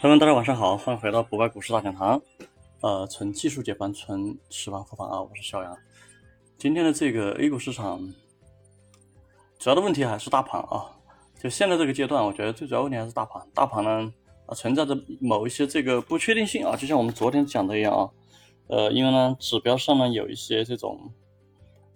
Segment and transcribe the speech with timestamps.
[0.00, 2.22] 朋友们，大家晚上好，欢迎回到博白股市大讲堂。
[2.82, 5.76] 呃，纯技术解盘，纯实盘复盘啊，我是小杨。
[6.56, 7.98] 今天的这个 A 股市场，
[9.58, 10.86] 主要的问题还是大盘啊。
[11.42, 13.44] 就现在这个阶段，我觉得最主要问题还是大盘。
[13.52, 14.12] 大盘呢，
[14.46, 18.08] 啊，存在着某一些这个不确定性啊，就像我们昨天讲的一样啊。
[18.68, 21.12] 呃，因为呢，指标上呢有一些这种，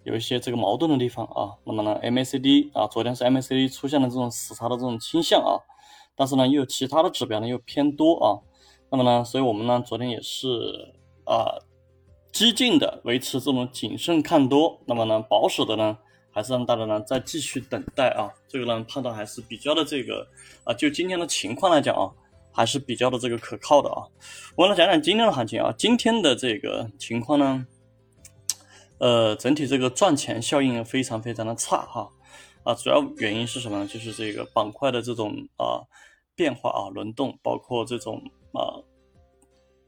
[0.03, 1.55] 有一些这个矛盾的地方啊。
[1.63, 5.55] 那么呢，MACD 啊，昨天是 MACD 出现了这种死叉的这种倾向啊。
[6.15, 8.37] 但是呢，又其他的指标呢又偏多啊，
[8.91, 10.47] 那么呢，所以我们呢昨天也是
[11.25, 11.57] 啊
[12.31, 15.97] 激进的维持这种谨慎看多，那么呢保守的呢
[16.31, 20.27] 还是让大家呢再继续等待啊，这个呢判断还是比较的这个
[20.63, 22.09] 啊，就今天的情况来讲啊，
[22.51, 24.01] 还是比较的这个可靠的啊。
[24.55, 27.65] 我来讲讲今天的行情啊，今天的这个情况呢，
[29.03, 32.09] 呃，整体这个赚钱效应非常非常的差哈。
[32.63, 33.85] 啊，主要原因是什么呢？
[33.85, 35.83] 就是这个板块的这种啊
[36.35, 38.79] 变化啊轮动，包括这种啊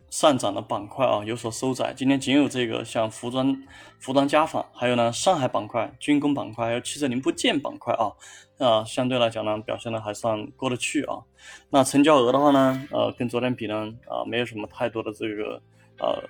[0.10, 1.94] 上涨的板块啊有所收窄。
[1.94, 3.56] 今天仅有这个像服装、
[4.02, 8.12] 服装家纺，还有呢上海板块、军工板块，还有汽车零部件板块啊
[8.58, 11.24] 啊相对来讲呢表现的还算过得去啊。
[11.70, 15.62] 那成交额的话呢，呃跟昨天比呢啊没有什么太多的这个
[16.00, 16.22] 呃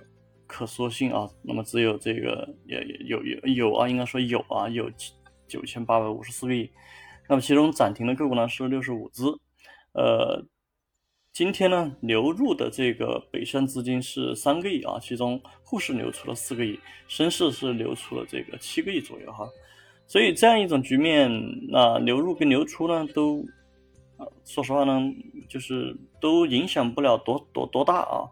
[0.48, 1.30] 可说性啊。
[1.42, 4.90] 那么只有这个也有有有啊，应该说有啊有。
[5.48, 6.68] 九千八百五十四个亿，
[7.30, 9.24] 那么其中涨停的个股呢是六十五只，
[9.94, 10.44] 呃，
[11.32, 19.48] 今天呢流入的这个北上资金是三个亿啊，其中沪市流出了四个亿，深市是流出了这个七个亿左右哈，
[20.08, 21.30] 所以这样一种局面，
[21.70, 23.46] 那流入跟流出呢都，
[24.46, 25.00] 说实话呢，
[25.48, 28.26] 就是都影响不了多多多大啊，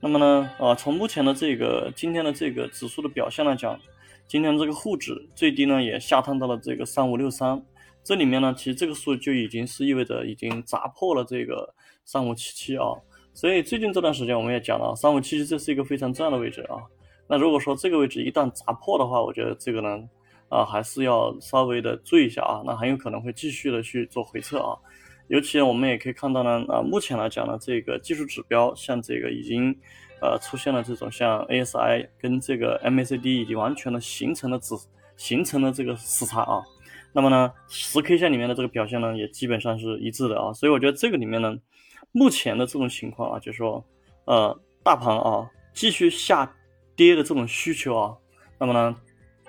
[0.00, 3.78] 那么呢，啊，从目前的这个今天的这个指数的表现来讲。
[4.28, 7.64] 今天这个沪指最低呢也下探到了这个三五六三，
[8.02, 11.72] 这里面呢其实这个数就已经是意味着已经砸破了这个
[12.04, 12.86] 三五七七啊，
[13.32, 16.82] 所以最近这段时间我们也讲了三五七七这是一个非常重要的位置啊。
[17.28, 19.96] 那如果说这个位置一旦砸破的话，我觉得这个呢
[20.48, 24.74] 啊还是要稍微的注意一下啊，那很有可能会继续的去做回撤啊。
[25.28, 29.76] 尤其我们也可以看到呢啊，目前来讲呢这个技术指标像这个已经。
[30.18, 34.74] 呃，出现了这种像 ASI 跟这个 MACD 已经完全的形成了指
[35.18, 36.64] 形成了这个死叉啊，
[37.12, 41.54] 那么呢，十 K 线里面的这个表现呢，也基本上是一致的啊，所以我觉得这个里面呢，
[42.12, 43.84] 目前的这种情况啊，就是说，
[44.24, 46.50] 呃，大盘啊继续下
[46.96, 48.16] 跌的这种需求啊，
[48.58, 48.96] 那么呢，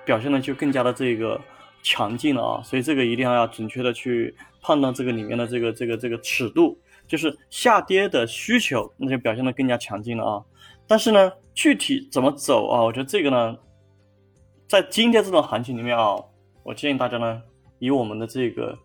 [0.04, 1.40] 表现呢就更加的这个
[1.82, 6.78] 强劲了啊，所以这个一定要要准确的去判断这个里面的这个这个这个尺度。
[7.06, 10.44] 就是下跌的需求，那就表现的更加强劲了啊。
[10.86, 12.82] 但是呢，具体怎么走啊？
[12.82, 13.56] 我觉得这个呢，
[14.66, 16.16] 在今天这种行情里面啊，
[16.62, 17.42] 我建议大家呢，
[17.78, 18.78] 以我们的这个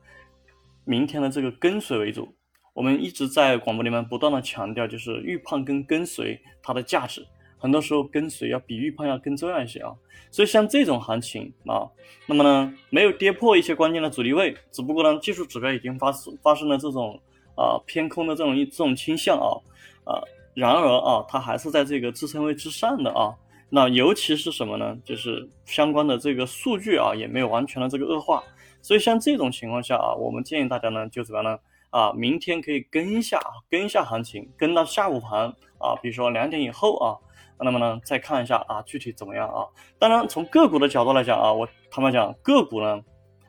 [0.85, 2.33] 明天的这个跟随为主。
[2.73, 7.27] 我们一直在广播里面不断的强调，就是预判跟跟随它的价值，
[7.63, 9.95] 很多时候跟随要比预判要更重要一些啊。
[10.29, 11.89] 所以像这种行情啊，
[12.27, 17.19] 那么呢，没有跌破一些关键的阻力位，只不过呢，技术指标已经发生发生了这种。
[17.55, 19.53] 啊，偏空的这种一这种倾向啊，
[20.05, 20.17] 啊，
[20.55, 23.29] 然而啊，它还是在这个支撑位之上的啊。
[23.69, 24.97] 那尤其是什么呢？
[25.05, 28.43] 就是相关的这个数据啊，也没有完全的这个恶化。
[28.81, 31.59] 所以像这种情况下啊，我们建议大家呢，就怎么样呢？
[31.91, 35.41] 啊，明天可以跟一下啊，跟一下行情，跟到下午盘
[35.77, 37.13] 啊，比如说两点以后啊，
[37.63, 39.65] 那么呢，再看一下啊，具体怎么样啊？
[39.97, 43.01] 当然，从个股的角度来讲啊，我坦白讲，个股呢。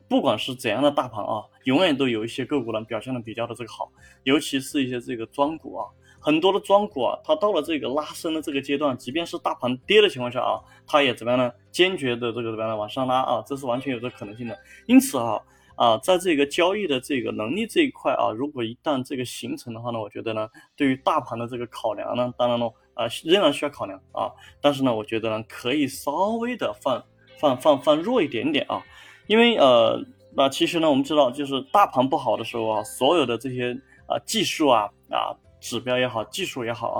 [0.07, 3.89] 不管是怎样的大盘啊，永远都有一些个股呢表现的比较的这个好，
[4.21, 5.89] 尤其是一些这个庄股啊，
[6.19, 11.51] 很多的庄股啊，它到了这个拉升的这个阶段，即便是大盘跌的情况下啊，它也怎么样呢？
[11.71, 12.77] 坚决的这个怎么样呢？
[12.77, 14.55] 往上拉啊，这是完全有这可能性的。
[14.85, 15.41] 因此啊
[15.75, 27.03] 啊，在这个交易的这个能力这一块啊，如果一旦这个形成的话呢，我觉得呢，对于大盘的这个考量呢，当然了啊仍然需要考量啊，但是呢，我觉得呢，可以稍微的放
[27.39, 28.81] 放放放弱一点点啊。
[29.27, 30.03] 因为呃，
[30.35, 33.71] 那其实呢，我们知道，就是大盘不好的时候啊，所有的这些
[34.07, 36.99] 啊技术啊啊指标也好，技术也好啊，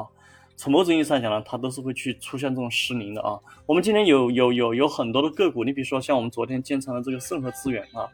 [0.58, 3.40] 从某种意义上讲呢，它都是会去出现这种失灵的啊。
[3.66, 8.10] 我们今天有有有有很多的个股，你比如说像我们昨天建仓的这个盛和资源啊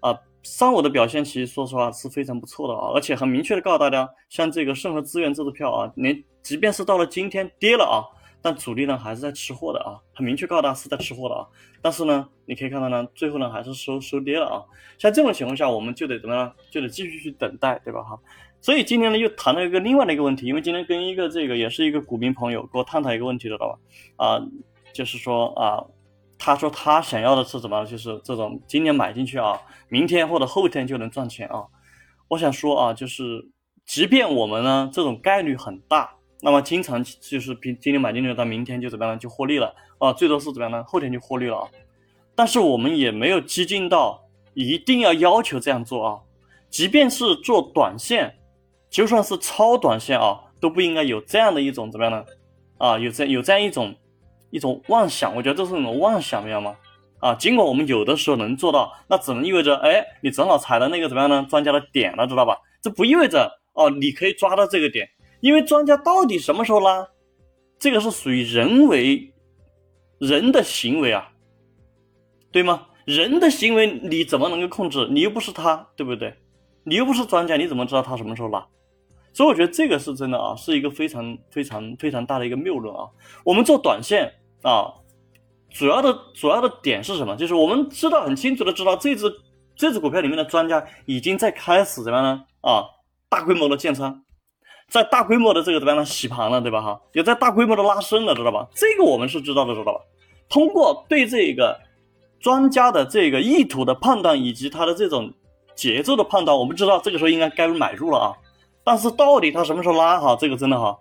[0.00, 8.04] 啊，上午的表现其实说实话是非常不错的啊，而且很明确的告诉大家，像这个盛和资源这支票啊，连即便是到了今天跌了啊。
[8.42, 11.48] 但主力呢还是在吃货的啊，很明确告诉大家是在吃货的啊。
[11.80, 14.62] 但是呢，你可以看到呢，最后呢还是收收跌了啊。
[14.98, 16.52] 像这种情况下，我们就得怎么样？
[16.70, 18.02] 就得继续去等待，对吧？
[18.02, 18.18] 哈。
[18.60, 23.78] 所以今天呢又谈了一个另外的一个问题，因为今天跟一个这个也是一个股民朋友跟我探讨一个问题，知道吧？
[24.16, 24.46] 啊，
[24.92, 25.82] 就是说啊，
[26.38, 27.84] 他说他想要的是什么？
[27.86, 31.64] 就是这种今年买进去啊，明天或者后天就能赚钱啊。
[32.28, 33.48] 我想说啊，就是
[33.86, 36.10] 即便我们呢这种概率很大，
[36.40, 40.84] 那么经常就是今今天买进去，到明天就怎么样呢就获利了啊，最多是怎么样呢？
[40.84, 41.68] 后天就获利了啊。
[42.34, 44.20] 但是我们也没有激进到
[44.54, 46.20] 一定要要求这样做啊。
[46.68, 48.36] 即便是做短线，
[48.90, 52.24] 就算是超短线啊，都不应该有这样的一种怎么样呢？
[52.78, 53.94] 啊，有这有这样一种
[54.54, 56.76] 一种妄想，我觉得这是一种妄想，明白吗？
[57.18, 61.44] 啊，尽管我们有的时候能做到，那只能意味着，哎，你正好踩到那个怎么样呢？
[61.50, 62.56] 专家的点了，知道吧？
[62.80, 65.08] 这不意味着哦，你可以抓到这个点，
[65.40, 67.08] 因为专家到底什么时候拉，
[67.80, 69.34] 这个是属于人为
[70.20, 71.32] 人的行为啊，
[72.52, 72.86] 对吗？
[73.06, 75.08] 人的行为你怎么能够控制？
[75.10, 76.32] 你又不是他，对不对？
[76.84, 78.64] 你又不是专家，你怎么知道他什么时候拉？
[79.32, 83.08] 所以我觉得这个是真的啊，是一个非常非常非常大的一个谬论啊。
[83.44, 84.32] 我们做短线
[84.64, 84.92] 啊。
[85.70, 87.34] 主要的主要的点是什么？
[87.34, 89.24] 就是我们知道很清楚的知道这只
[89.74, 92.44] 这只股票里面的专家已经在开始怎么样呢？
[92.60, 92.84] 啊，
[93.28, 94.22] 大规模的建仓，
[94.88, 96.04] 在大规模的这个怎么样呢？
[96.04, 96.80] 洗盘了，对吧？
[96.80, 98.68] 哈，也在大规模的拉升了，知道吧？
[98.72, 100.00] 这个我们是知道的，知道吧？
[100.48, 101.76] 通过对这个
[102.38, 105.32] 专家的这个意图的判断以及他的这种
[105.74, 108.30] 节奏的判断，我们知道这个时候应该该买入了啊。
[108.84, 110.36] 但是到底他什么时候拉哈？
[110.38, 110.96] 这个真的哈，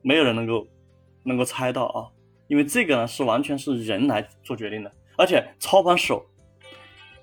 [0.00, 0.66] 没有人能够
[1.24, 2.08] 能够猜到啊。
[2.46, 6.24] 因为这个呢是完全是人来做决定的，而且操盘手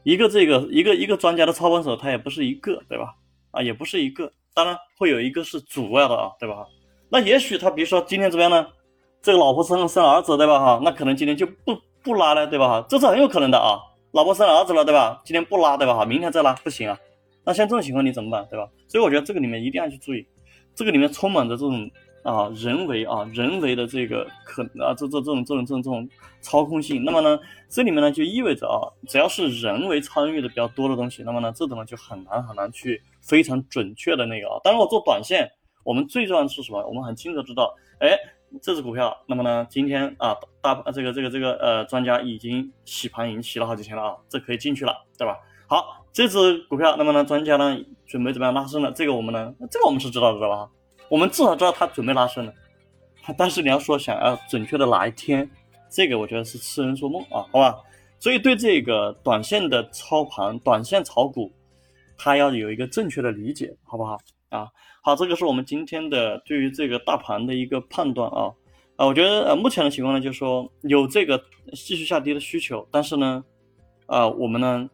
[0.04, 3.14] 一个这个一个一个专家的操盘手他也不是一个，对吧？
[3.52, 6.66] 啊，也不是一个，当然会有一个是主要的啊，对吧？
[7.10, 8.68] 那也许他比如说今天怎么样呢？
[9.22, 10.58] 这个老婆生生儿子，对吧？
[10.58, 12.68] 哈，那可能今天就不不拉了，对吧？
[12.68, 13.78] 哈，这是很有可能的啊。
[14.14, 15.22] 老婆生儿子了，对吧？
[15.24, 15.94] 今天不拉，对吧？
[15.94, 16.98] 哈，明天再拉不行啊。
[17.44, 18.68] 那像这种情况你怎么办，对吧？
[18.88, 20.26] 所以我觉得这个里面一定要去注意，
[20.74, 21.88] 这个里面充满着这种。
[22.24, 26.10] 啊，人为啊，人为的这个可啊，这这这种这种这种这种
[26.42, 27.40] 操控性，那么呢，
[27.70, 34.60] 这里面呢就意味着啊，只要是人为参与的比较多的东西，那么呢，这种呢就很难很难去非常准确的那个啊。
[34.64, 35.50] 当然，我做短线，
[35.84, 36.86] 我们最重要的是什么？
[36.88, 38.18] 我们很清楚知道，哎，
[38.62, 45.38] 这只股票，那么呢，今天啊，大这个这个这个呃，专家已经洗盘，已经洗了好几天了啊，这可以进去了，对吧？
[45.68, 48.92] 好，这只股票，那么呢，专家呢准备怎么样拉升了？
[48.92, 50.70] 这个我们呢，这个我们是知道的，知道吧？
[51.12, 52.54] 我们至少知道他准备拉升了，
[53.38, 55.48] 但是你要说想要准确的哪一天，
[55.90, 57.78] 这个我觉得是痴人说梦啊，好吧？
[58.18, 61.52] 所以对这个短线的操盘、短线炒股，
[62.18, 64.18] 它要有一个正确的理解，好不好？
[64.48, 64.70] 啊，
[65.02, 68.50] 好，这个是我们今天的对于这个大盘的一个判断啊
[68.96, 71.38] 啊，我觉得呃目前的情况呢，就是说有这个
[71.74, 73.44] 继续下跌的需求，但是呢，
[74.06, 74.90] 啊我们呢。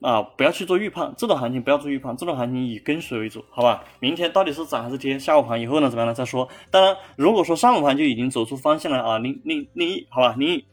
[0.00, 3.82] 啊，不要去做预判，这种行情不要做预判，这种行情以跟随为主，好吧？
[3.98, 5.18] 明天到底是涨还是跌？
[5.18, 6.14] 下午盘以后呢，怎么样呢？
[6.14, 6.48] 再说。
[6.70, 10.36] 当然，如果说上午盘就已经走出方向了啊，另另另一，好吧？
[10.38, 10.64] 另一，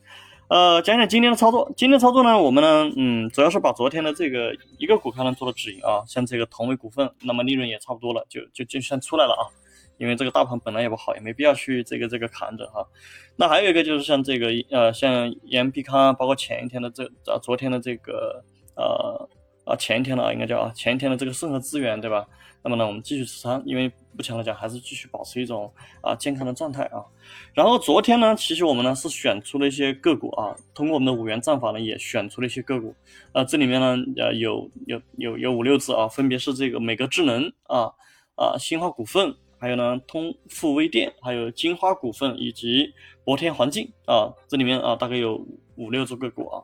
[0.47, 1.71] 呃，讲讲今天的操作。
[1.75, 9.49] 今天操作呢，我们呢，嗯，主要是把昨天的这个一个股票呢做了止盈啊，像这个同为股份，那么利润也差不多了，就就就算出来了啊。
[9.97, 12.85] 因为这个大盘本来也不好，也没必要去这个这个扛着哈。
[13.37, 18.43] 那还有一个就是像这个呃，像延必康，包括前一天的这啊，昨天的这个。
[18.75, 19.29] 呃
[19.65, 22.27] 啊，前一天的啊，应该叫啊，前一天的这个盛和资源，对吧？
[22.61, 27.03] 那么呢，我们继续持仓，因为目前来讲还是继续保持一种啊健康的状态啊。
[27.53, 32.95] 然后昨天呢，其实我们呢是选出了一些个股啊，通过我们的五元战法呢也选出了一些个股
[33.33, 37.91] 啊，这里面呢呃有有有有五六只啊，分别是这个美格智能啊
[38.35, 42.91] 啊新华股份，还有呢通富微电，还有金花股份以及
[43.23, 45.43] 博天环境啊，这里面啊大概有
[45.75, 46.63] 五六只个股啊。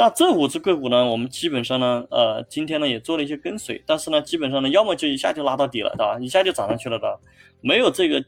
[0.00, 6.18] 那这五只个股呢，我们基本上呢，呃，今天呢也做了一些跟随，但是呢，基本上呢，要么就一下就拉到底了，对吧？
[6.18, 7.20] 一下就涨上去了的，
[7.60, 8.24] 没有这个，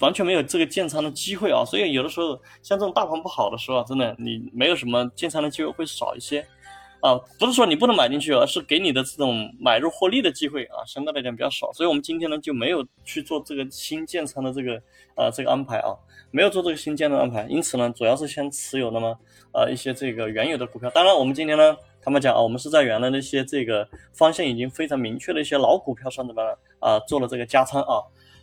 [0.00, 1.62] 完全没有这个建仓的机会啊。
[1.66, 2.28] 所以有的时候
[2.62, 6.42] 像这种大盘不好的时候啊，真的你没有什么建仓的机会会少一些。
[7.02, 14.80] 啊，不是说你不能买进去，而是给你的这种买入获利的机会啊，相对来讲比较少，所以我们今天呢就没有去做这个新建仓的这个
[15.16, 15.90] 呃这个安排啊，
[16.30, 19.18] 没有做这个新建的安排，因此呢，主要是先持有那么
[19.52, 20.88] 呃一些这个原有的股票。
[20.90, 26.40] 当然，我们今天呢，他们讲啊，我们是在原来那些这个方向已经非常明确的一些老股票上怎么
[26.78, 27.98] 啊做了这个加仓啊，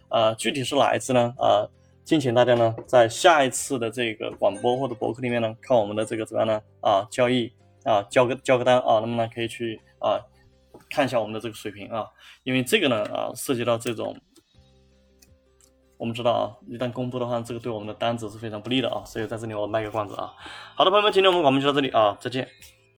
[0.09, 1.33] 呃，具体是哪一只呢？
[1.37, 1.63] 啊，
[2.03, 6.61] 敬请大家呢在下一次的这个广播或者博客里面呢看我们的这个怎么样呢？
[6.81, 7.49] 啊，交易。
[7.83, 10.19] 啊，交个交个单啊，那么呢可以去啊
[10.89, 12.05] 看一下我们的这个水平啊，
[12.43, 14.15] 因为这个呢啊涉及到这种，
[15.97, 20.33] 我们知道啊，一旦公布的话，这个对我们的单子是非常不利的啊，所以在这里我卖个关子啊。
[20.75, 22.47] 好的，朋友们，今天我们广播就到这里啊，再见。